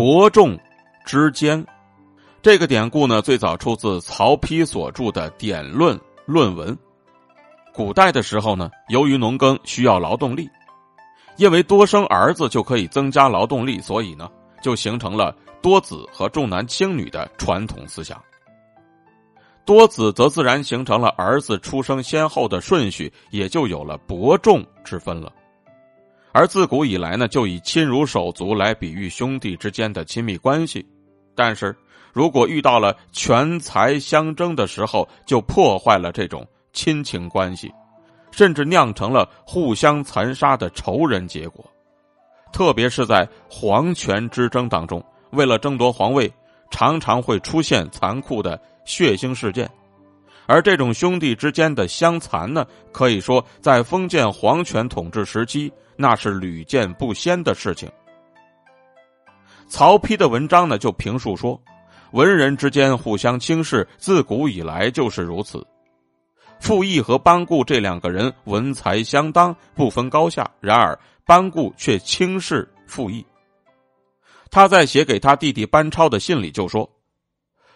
[0.00, 0.58] 伯仲
[1.04, 1.62] 之间。
[2.40, 6.74] 这个典故呢，最早出自曹丕所著的《典论》论文。
[7.74, 10.48] 古代的时候呢，由于农耕需要劳动力，
[11.36, 14.26] 因为多生儿子就可以增加劳动力，所以呢，
[14.62, 18.18] 就形成了多子和重男轻女的传统思想。
[19.66, 25.30] 多子则自然形成了儿子出生先后的顺序，也就有了伯仲之分了。
[26.32, 30.86] 而自古以来呢，就以亲如手足来比喻兄弟之间的亲密关系，
[31.34, 31.76] 但是。
[32.12, 37.72] 如果遇到了权财相争的时候，就破坏了这种亲情关系，
[38.32, 41.64] 甚至酿成了互相残杀的仇人结果。
[42.52, 46.28] 特别是在皇权之争当中，为了争夺皇位，
[46.68, 49.70] 常常会出现残酷的血腥事件。
[50.46, 57.86] 而这种兄弟之间的相残呢，可以说在封建皇权统治时期，那是屡见不鲜的事情。
[59.68, 61.60] 曹丕的文章呢，就评述说。
[62.12, 65.64] 文人之间互相轻视，自古以来就是如此。
[66.58, 70.50] 傅毅和班固这两个人文才相当，不分高下。
[70.58, 73.24] 然而班固却轻视傅毅。
[74.50, 76.90] 他在写给他弟弟班超的信里就说：“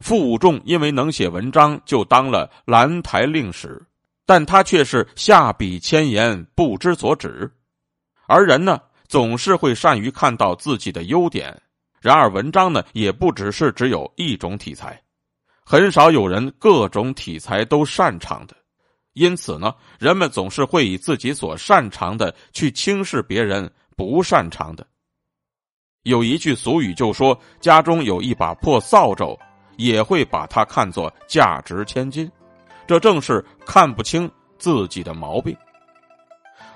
[0.00, 3.80] 傅武仲因为能写文章，就当了兰台令史，
[4.26, 7.48] 但他却是下笔千言，不知所指。
[8.26, 11.60] 而人呢，总是会善于看到自己的优点。”
[12.00, 15.00] 然而，文章呢也不只是只有一种题材，
[15.64, 18.54] 很少有人各种题材都擅长的。
[19.14, 24.86] 因此呢，人们总是会以自己所擅长的去轻视别人不擅长的。
[26.02, 29.36] 有一句俗语就说：“家中有一把破扫帚，
[29.76, 32.30] 也会把它看作价值千金。”
[32.86, 35.56] 这正是看不清自己的毛病。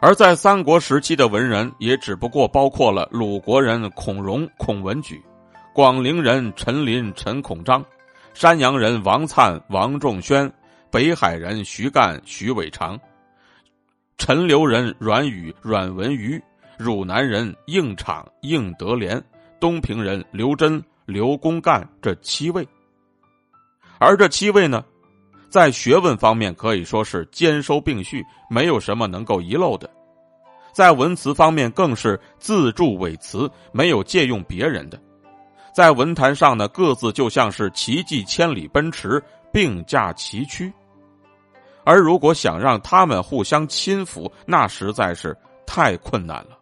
[0.00, 5.22] 而在三国时期的文人，也只不过包括了鲁国人孔融、孔文举，
[5.74, 7.84] 广陵人陈琳、陈孔章，
[8.32, 10.50] 山阳人王粲、王仲宣，
[10.90, 12.98] 北海人徐干、徐伟长，
[14.16, 16.42] 陈留人阮宇、阮文瑜，
[16.78, 19.22] 汝南人应场、应德廉，
[19.60, 22.66] 东平人刘桢、刘公干这七位。
[23.98, 24.82] 而这七位呢？
[25.50, 29.88] 在学问方面可以说是兼收并蓄，没有什么能够遗漏的；
[30.72, 34.96] 在文辞方面更是自助伪词，没有借用别人的；
[35.74, 39.20] 在文坛上呢，各自就像是奇迹千里奔驰，
[39.52, 40.72] 并驾齐驱。
[41.82, 45.36] 而如果想让他们互相亲服，那实在是
[45.66, 46.56] 太困难了。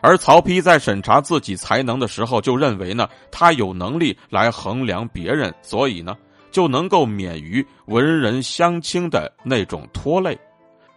[0.00, 6.16] 而曹丕在审查自己才能的时候，就认为呢，他有能力来衡量别人，所以呢。
[6.56, 10.38] 就能够免于文人相轻的那种拖累，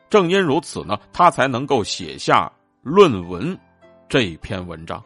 [0.09, 2.45] 正因如此呢，他才能够写下
[2.81, 3.53] 《论文》
[4.07, 5.03] 这篇文章。